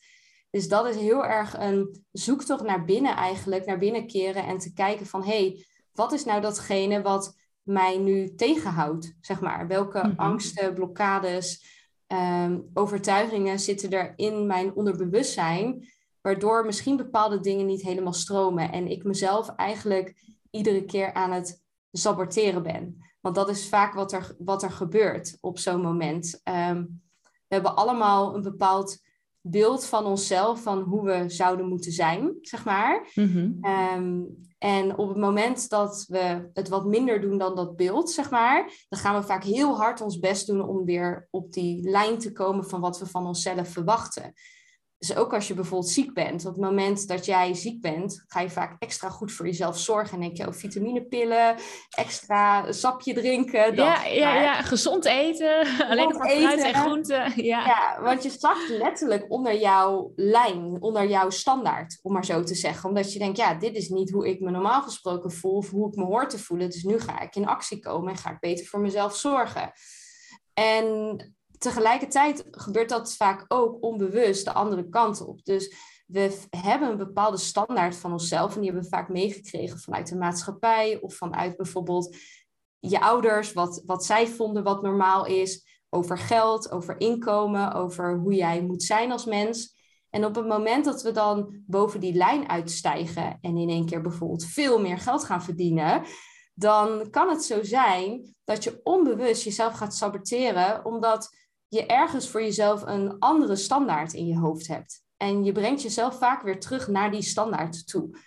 [0.49, 4.73] Dus dat is heel erg een zoektocht naar binnen eigenlijk, naar binnen keren en te
[4.73, 9.67] kijken van hé, hey, wat is nou datgene wat mij nu tegenhoudt, zeg maar.
[9.67, 10.19] Welke Mhm.
[10.19, 11.65] angsten, blokkades,
[12.07, 15.87] ehm, overtuigingen zitten er in mijn onderbewustzijn,
[16.25, 21.63] waardoor misschien bepaalde dingen niet helemaal stromen en ik mezelf eigenlijk iedere keer aan het
[21.91, 22.97] saboteren ben.
[23.21, 26.41] Want dat is vaak wat er, wat er gebeurt op zo'n moment.
[26.43, 26.85] Ehm,
[27.21, 28.97] we hebben allemaal een bepaald
[29.41, 33.11] beeld van onszelf, van hoe we zouden moeten zijn, zeg maar.
[33.15, 33.51] Mhm.
[33.61, 34.21] Ehm,
[34.57, 38.85] en op het moment dat we het wat minder doen dan dat beeld, zeg maar,
[38.89, 42.31] dan gaan we vaak heel hard ons best doen om weer op die lijn te
[42.31, 44.33] komen van wat we van onszelf verwachten.
[45.07, 48.39] Dus ook als je bijvoorbeeld ziek bent, op het moment dat jij ziek bent, ga
[48.39, 50.13] je vaak extra goed voor jezelf zorgen.
[50.13, 51.55] En denk je, oh, vitaminepillen,
[51.89, 53.75] extra sapje drinken.
[53.75, 57.33] Dat, Ja, ja, maar- ja, gezond eten, alleen nog fruit en groenten.
[57.45, 57.65] Ja.
[57.65, 62.55] Ja, want je zakt letterlijk onder jouw lijn, onder jouw standaard, om maar zo te
[62.55, 62.89] zeggen.
[62.89, 65.87] Omdat je denkt, ja, dit is niet hoe ik me normaal gesproken voel of hoe
[65.87, 66.69] ik me hoor te voelen.
[66.69, 69.71] Dus nu ga ik in actie komen en ga ik beter voor mezelf zorgen.
[70.53, 71.34] En
[71.65, 75.43] tegelijkertijd gebeurt dat vaak ook onbewust de andere kant op.
[75.43, 75.75] Dus
[76.05, 80.15] we hebben een bepaalde standaard van onszelf en die hebben we vaak meegekregen vanuit de
[80.15, 82.17] maatschappij of vanuit bijvoorbeeld
[82.79, 88.33] je ouders, wat, wat zij vonden wat normaal is over geld, over inkomen, over hoe
[88.33, 89.73] jij moet zijn als mens.
[90.09, 94.01] En op het moment dat we dan boven die lijn uitstijgen en in één keer
[94.01, 96.03] bijvoorbeeld veel meer geld gaan verdienen,
[96.53, 101.29] dan kan het zo zijn dat je onbewust jezelf gaat saboteren, omdat
[101.67, 105.03] je ergens voor jezelf een andere standaard in je hoofd hebt.
[105.17, 108.17] En je brengt jezelf vaak weer terug naar die standaard toe.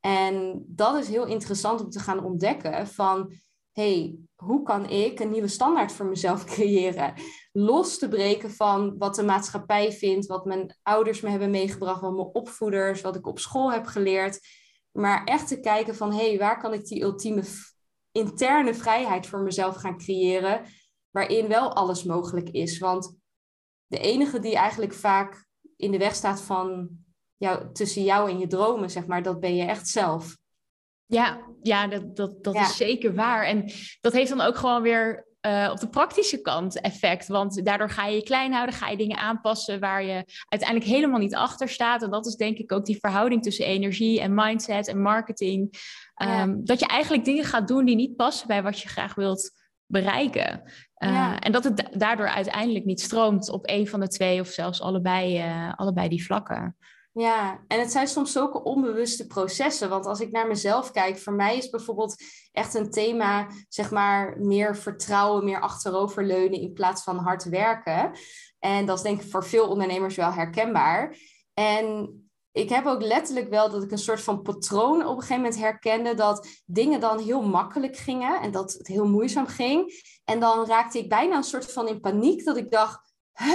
[0.00, 3.32] En dat is heel interessant om te gaan ontdekken van,
[3.72, 7.14] hey, hoe kan ik een nieuwe standaard voor mezelf creëren?
[7.52, 12.14] Los te breken van wat de maatschappij vindt, wat mijn ouders me hebben meegebracht, wat
[12.14, 14.40] mijn opvoeders, wat ik op school heb geleerd.
[14.92, 17.42] Maar echt te kijken van, hey, waar kan ik die ultieme
[18.12, 20.62] interne vrijheid voor mezelf gaan creëren,
[21.16, 22.78] waarin wel alles mogelijk is.
[22.78, 23.16] Want
[23.86, 26.88] de enige die eigenlijk vaak in de weg staat van
[27.36, 30.36] jou, tussen jou en je dromen, zeg maar, dat ben je echt zelf.
[31.06, 32.60] Ja, ja dat, dat, dat Ja.
[32.62, 33.44] is zeker waar.
[33.44, 37.28] En dat heeft dan ook gewoon weer eh, op de praktische kant effect.
[37.28, 41.18] Want daardoor ga je je klein houden, ga je dingen aanpassen waar je uiteindelijk helemaal
[41.18, 42.02] niet achter staat.
[42.02, 45.68] En dat is denk ik ook die verhouding tussen energie en mindset en marketing.
[46.14, 46.26] Ja.
[46.26, 49.64] Ehm, Dat je eigenlijk dingen gaat doen die niet passen bij wat je graag wilt
[49.86, 50.62] bereiken.
[50.94, 51.38] Eh, Ja.
[51.38, 54.80] En dat het da- daardoor uiteindelijk niet stroomt op een van de twee of zelfs
[54.80, 56.76] allebei, eh, allebei die vlakken.
[57.12, 59.88] Ja, en het zijn soms zulke onbewuste processen.
[59.88, 62.14] Want als ik naar mezelf kijk, voor mij is bijvoorbeeld
[62.52, 68.10] echt een thema, zeg maar, meer vertrouwen, meer achteroverleunen in plaats van hard werken.
[68.58, 71.16] En dat is denk ik voor veel ondernemers wel herkenbaar.
[71.54, 72.10] En
[72.56, 75.60] ik heb ook letterlijk wel dat ik een soort van patroon op een gegeven moment
[75.60, 80.02] herkende dat dingen dan heel makkelijk gingen en dat het heel moeizaam ging.
[80.24, 83.54] En dan raakte ik bijna een soort van in paniek dat ik dacht, hè?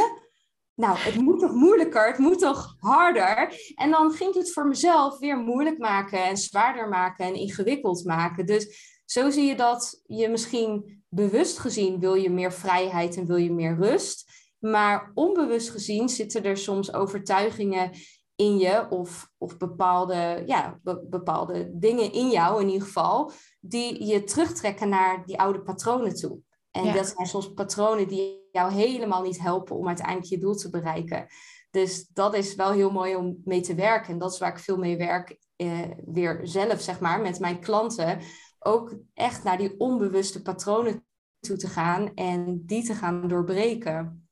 [0.74, 3.56] Nou, het moet toch moeilijker, het moet toch harder.
[3.76, 8.06] En dan ging ik het voor mezelf weer moeilijk maken en zwaarder maken en ingewikkeld
[8.06, 8.46] maken.
[8.46, 13.36] Dus zo zie je dat je misschien bewust gezien wil je meer vrijheid en wil
[13.36, 14.32] je meer rust.
[14.60, 17.92] Maar onbewust gezien zitten er soms overtuigingen
[18.42, 24.06] in je of, of bepaalde, ja, be- bepaalde dingen in jou in ieder geval, die
[24.06, 26.40] je terugtrekken naar die oude patronen toe.
[26.72, 26.94] En Ja.
[26.94, 31.26] dat zijn soms patronen die jou helemaal niet helpen om uiteindelijk je doel te bereiken.
[31.72, 34.14] Dus dat is wel heel mooi om mee te werken.
[34.14, 37.60] En dat is waar ik veel mee werk, eh, weer zelf, zeg maar, met mijn
[37.60, 38.20] klanten.
[38.60, 41.06] Ook echt naar die onbewuste patronen
[41.40, 44.30] toe te gaan en die te gaan doorbreken.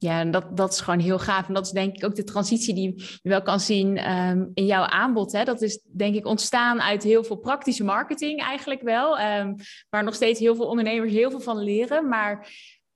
[0.00, 1.48] Ja, en dat, dat is gewoon heel gaaf.
[1.48, 4.66] En dat is denk ik ook de transitie die je wel kan zien ehm, in
[4.66, 5.32] jouw aanbod.
[5.32, 5.44] Hè?
[5.44, 9.18] Dat is denk ik ontstaan uit heel veel praktische marketing eigenlijk wel.
[9.18, 9.54] ehm,
[9.90, 12.08] waar nog steeds heel veel ondernemers heel veel van leren.
[12.08, 12.48] Maar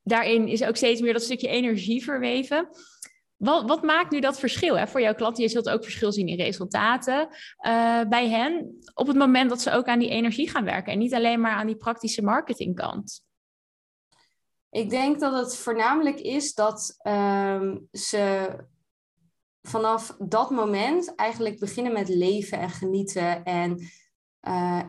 [0.03, 2.69] daarin is ook steeds meer dat stukje energie verweven.
[3.37, 5.43] Wat, wat maakt nu dat verschil hè, voor jouw klanten?
[5.43, 8.79] Je zult ook verschil zien in resultaten eh, bij hen.
[8.95, 10.93] Op het moment dat ze ook aan die energie gaan werken.
[10.93, 13.23] En niet alleen maar aan die praktische marketingkant.
[14.73, 18.51] Ik denk dat het voornamelijk is dat ehm, ze
[19.63, 23.45] vanaf dat moment eigenlijk beginnen met leven en genieten.
[23.45, 23.79] En
[24.41, 24.83] eh,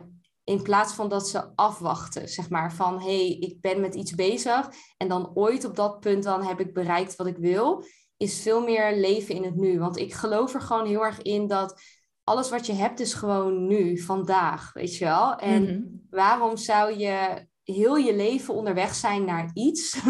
[0.44, 4.14] in plaats van dat ze afwachten, zeg maar, van hé, hey, ik ben met iets
[4.14, 7.84] bezig en dan ooit op dat punt dan heb ik bereikt wat ik wil,
[8.16, 9.78] is veel meer leven in het nu.
[9.78, 11.80] Want ik geloof er gewoon heel erg in dat
[12.24, 15.36] alles wat je hebt is gewoon nu, vandaag, weet je wel.
[15.36, 15.82] En Mhm.
[16.10, 19.98] waarom zou je heel je leven onderweg zijn naar iets.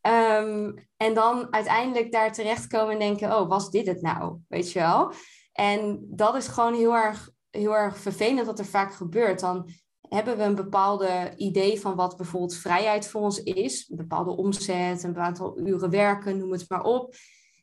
[0.00, 4.38] Ehm, en dan uiteindelijk daar terechtkomen en denken, oh, was dit het nou?
[4.48, 5.12] Weet je wel?
[5.52, 9.40] En dat is gewoon heel erg, heel erg vervelend wat er vaak gebeurt.
[9.40, 13.88] Dan hebben we een bepaalde idee van wat bijvoorbeeld vrijheid voor ons is.
[13.88, 17.14] Een bepaalde omzet, een aantal uren werken, noem het maar op.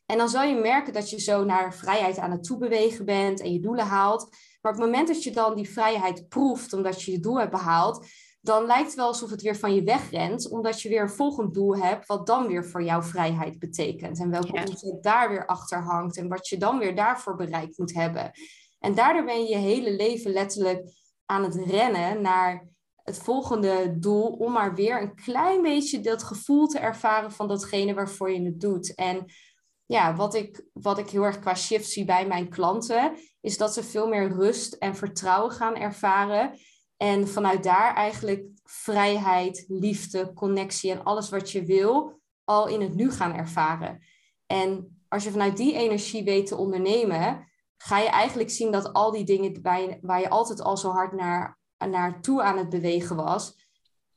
[0.06, 3.52] En dan zal je merken dat je zo naar vrijheid aan het toebewegen bent en
[3.52, 4.28] je doelen haalt.
[4.60, 7.50] Maar op het moment dat je dan die vrijheid proeft, omdat je je doel hebt
[7.50, 8.06] behaald,
[8.40, 11.54] dan lijkt het wel alsof het weer van je wegrent, omdat je weer een volgend
[11.54, 14.20] doel hebt, wat dan weer voor jou vrijheid betekent.
[14.20, 15.00] En welke ja.
[15.00, 18.30] daar weer achter hangt en wat je dan weer daarvoor bereikt moet hebben.
[18.78, 20.90] En daardoor ben je je hele leven letterlijk
[21.24, 22.68] aan het rennen naar
[23.02, 27.94] het volgende doel, om maar weer een klein beetje dat gevoel te ervaren van datgene
[27.94, 28.94] waarvoor je het doet.
[28.94, 29.24] En
[29.86, 33.74] ja, wat ik, wat ik heel erg qua shift zie bij mijn klanten, is dat
[33.74, 36.58] ze veel meer rust en vertrouwen gaan ervaren.
[36.98, 42.94] En vanuit daar eigenlijk vrijheid, liefde, connectie en alles wat je wil, al in het
[42.94, 44.02] nu gaan ervaren.
[44.46, 49.10] En als je vanuit die energie weet te ondernemen, ga je eigenlijk zien dat al
[49.10, 53.16] die dingen waar je, waar je altijd al zo hard naar, naartoe aan het bewegen
[53.16, 53.66] was,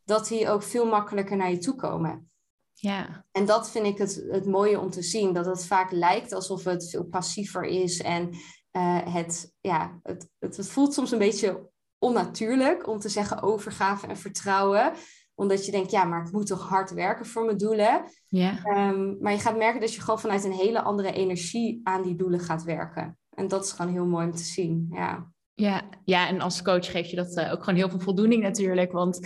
[0.04, 2.30] dat die ook veel makkelijker naar je toe komen.
[2.74, 3.26] Ja.
[3.32, 6.64] En dat vind ik het, het mooie om te zien, dat het vaak lijkt alsof
[6.64, 8.30] het veel passiever is en
[8.72, 11.71] uh, het, ja, het, het, het voelt soms een beetje
[12.02, 14.94] onnatuurlijk om te zeggen overgave en vertrouwen
[15.42, 18.04] omdat je denkt, ja, maar ik moet toch hard werken voor mijn doelen.
[18.28, 18.66] Ja.
[18.90, 22.16] Um, maar je gaat merken dat je gewoon vanuit een hele andere energie aan die
[22.16, 23.18] doelen gaat werken.
[23.30, 24.88] En dat is gewoon heel mooi om te zien.
[24.92, 28.44] Ja, ja, ja en als coach geef je dat uh, ook gewoon heel veel voldoening
[28.44, 28.92] natuurlijk.
[28.92, 29.20] Want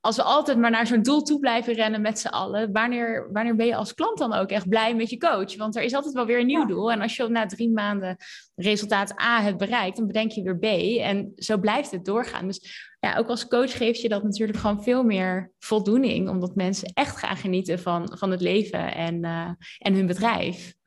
[0.00, 3.56] als we altijd maar naar zo'n doel toe blijven rennen met z'n allen, wanneer, wanneer
[3.56, 5.56] ben je als klant dan ook echt blij met je coach?
[5.56, 6.92] Want er is altijd wel weer een nieuw doel.
[6.92, 8.16] En als je na drie maanden
[8.54, 10.64] resultaat A hebt bereikt, dan bedenk je weer B.
[11.00, 12.46] En zo blijft het doorgaan.
[12.46, 16.92] Dus ja, ook als coach geeft je dat natuurlijk gewoon veel meer voldoening, omdat mensen
[16.94, 20.78] echt gaan genieten van, van het leven en, uh, en hun bedrijf.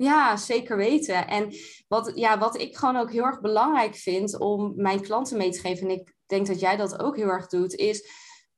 [0.00, 1.28] Ja, zeker weten.
[1.28, 1.54] En
[1.88, 5.60] wat, ja, wat ik gewoon ook heel erg belangrijk vind om mijn klanten mee te
[5.60, 8.08] geven, en ik denk dat jij dat ook heel erg doet, is.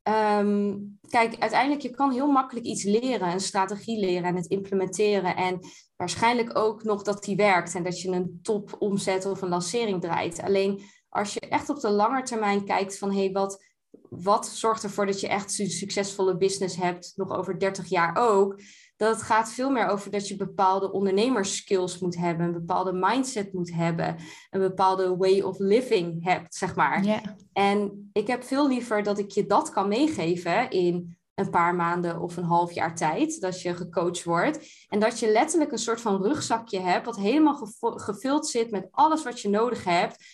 [0.02, 0.78] Ehm,
[1.08, 5.36] kijk, uiteindelijk je kan heel makkelijk iets leren, een strategie leren en het implementeren.
[5.36, 5.58] En
[5.96, 10.00] waarschijnlijk ook nog dat die werkt en dat je een top omzet of een lancering
[10.00, 10.42] draait.
[10.42, 13.64] Alleen als je echt op de lange termijn kijkt van hé, hey, wat,
[14.08, 18.60] wat zorgt ervoor dat je echt een succesvolle business hebt, nog over 30 jaar ook,
[18.96, 23.52] dat het gaat veel meer over dat je bepaalde ondernemerskills moet hebben, een bepaalde mindset
[23.52, 24.16] moet hebben,
[24.50, 27.04] een bepaalde way of living hebt, zeg maar.
[27.04, 27.24] Yeah.
[27.52, 32.20] En ik heb veel liever dat ik je dat kan meegeven in een paar maanden
[32.20, 34.86] of een half jaar tijd, dat je gecoacht wordt.
[34.88, 39.22] En dat je letterlijk een soort van rugzakje hebt, wat helemaal gevuld zit met alles
[39.22, 40.24] wat je nodig hebt,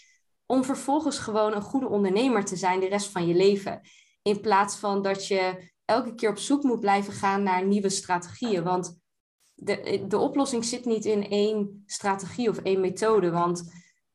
[0.47, 3.81] om vervolgens gewoon een goede ondernemer te zijn de rest van je leven.
[4.23, 8.65] In plaats van dat je elke keer op zoek moet blijven gaan naar nieuwe strategieën.
[8.65, 9.01] Want
[9.55, 13.31] de, de oplossing zit niet in één strategie of één methode.
[13.31, 13.73] Want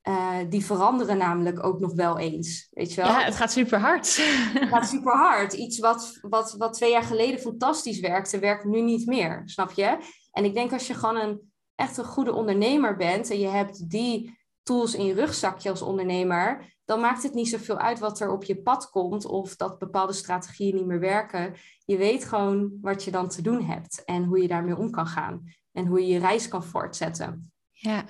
[0.07, 2.67] uh, die veranderen namelijk ook nog wel eens.
[2.71, 3.09] Weet je wel?
[3.09, 4.17] Ja, het gaat super hard.
[4.53, 5.53] Het gaat super hard.
[5.53, 9.41] Iets wat, wat, wat twee jaar geleden fantastisch werkte, werkt nu niet meer.
[9.45, 9.97] Snap je?
[10.31, 13.89] En ik denk als je gewoon een echt een goede ondernemer bent en je hebt
[13.89, 18.31] die tools in je rugzakje als ondernemer, dan maakt het niet zoveel uit wat er
[18.31, 21.53] op je pad komt of dat bepaalde strategieën niet meer werken.
[21.85, 25.07] Je weet gewoon wat je dan te doen hebt en hoe je daarmee om kan
[25.07, 27.51] gaan en hoe je je reis kan voortzetten.
[27.71, 28.05] Ja.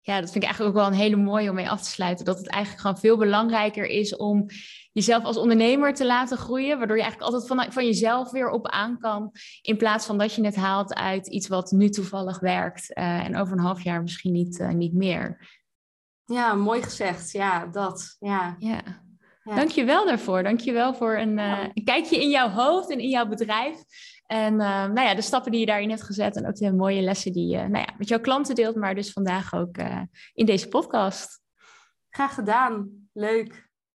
[0.00, 2.24] Ja, dat vind ik eigenlijk ook wel een hele mooie om mee af te sluiten.
[2.24, 4.46] Dat het eigenlijk gewoon veel belangrijker is om
[4.92, 6.78] jezelf als ondernemer te laten groeien.
[6.78, 9.32] Waardoor je eigenlijk altijd van, van jezelf weer op aan kan.
[9.62, 12.96] In plaats van dat je het haalt uit iets wat nu toevallig werkt.
[12.98, 15.57] Uh, en over een half jaar misschien niet, uh, niet meer.
[16.28, 17.30] Ja, mooi gezegd.
[17.30, 18.16] Ja, dat.
[18.18, 18.56] Ja.
[18.58, 18.82] ja.
[19.42, 19.54] ja.
[19.54, 20.42] Dank je wel daarvoor.
[20.42, 23.82] Dank je wel voor een, uh, een, kijkje in jouw hoofd en in jouw bedrijf.
[24.26, 27.00] En uh, nou ja, de stappen die je daarin hebt gezet en ook de mooie
[27.00, 30.46] lessen die je nou ja, met jouw klanten deelt, maar dus vandaag ook uh, in
[30.46, 31.40] deze podcast.
[32.10, 32.88] Graag gedaan.
[33.12, 33.67] Leuk.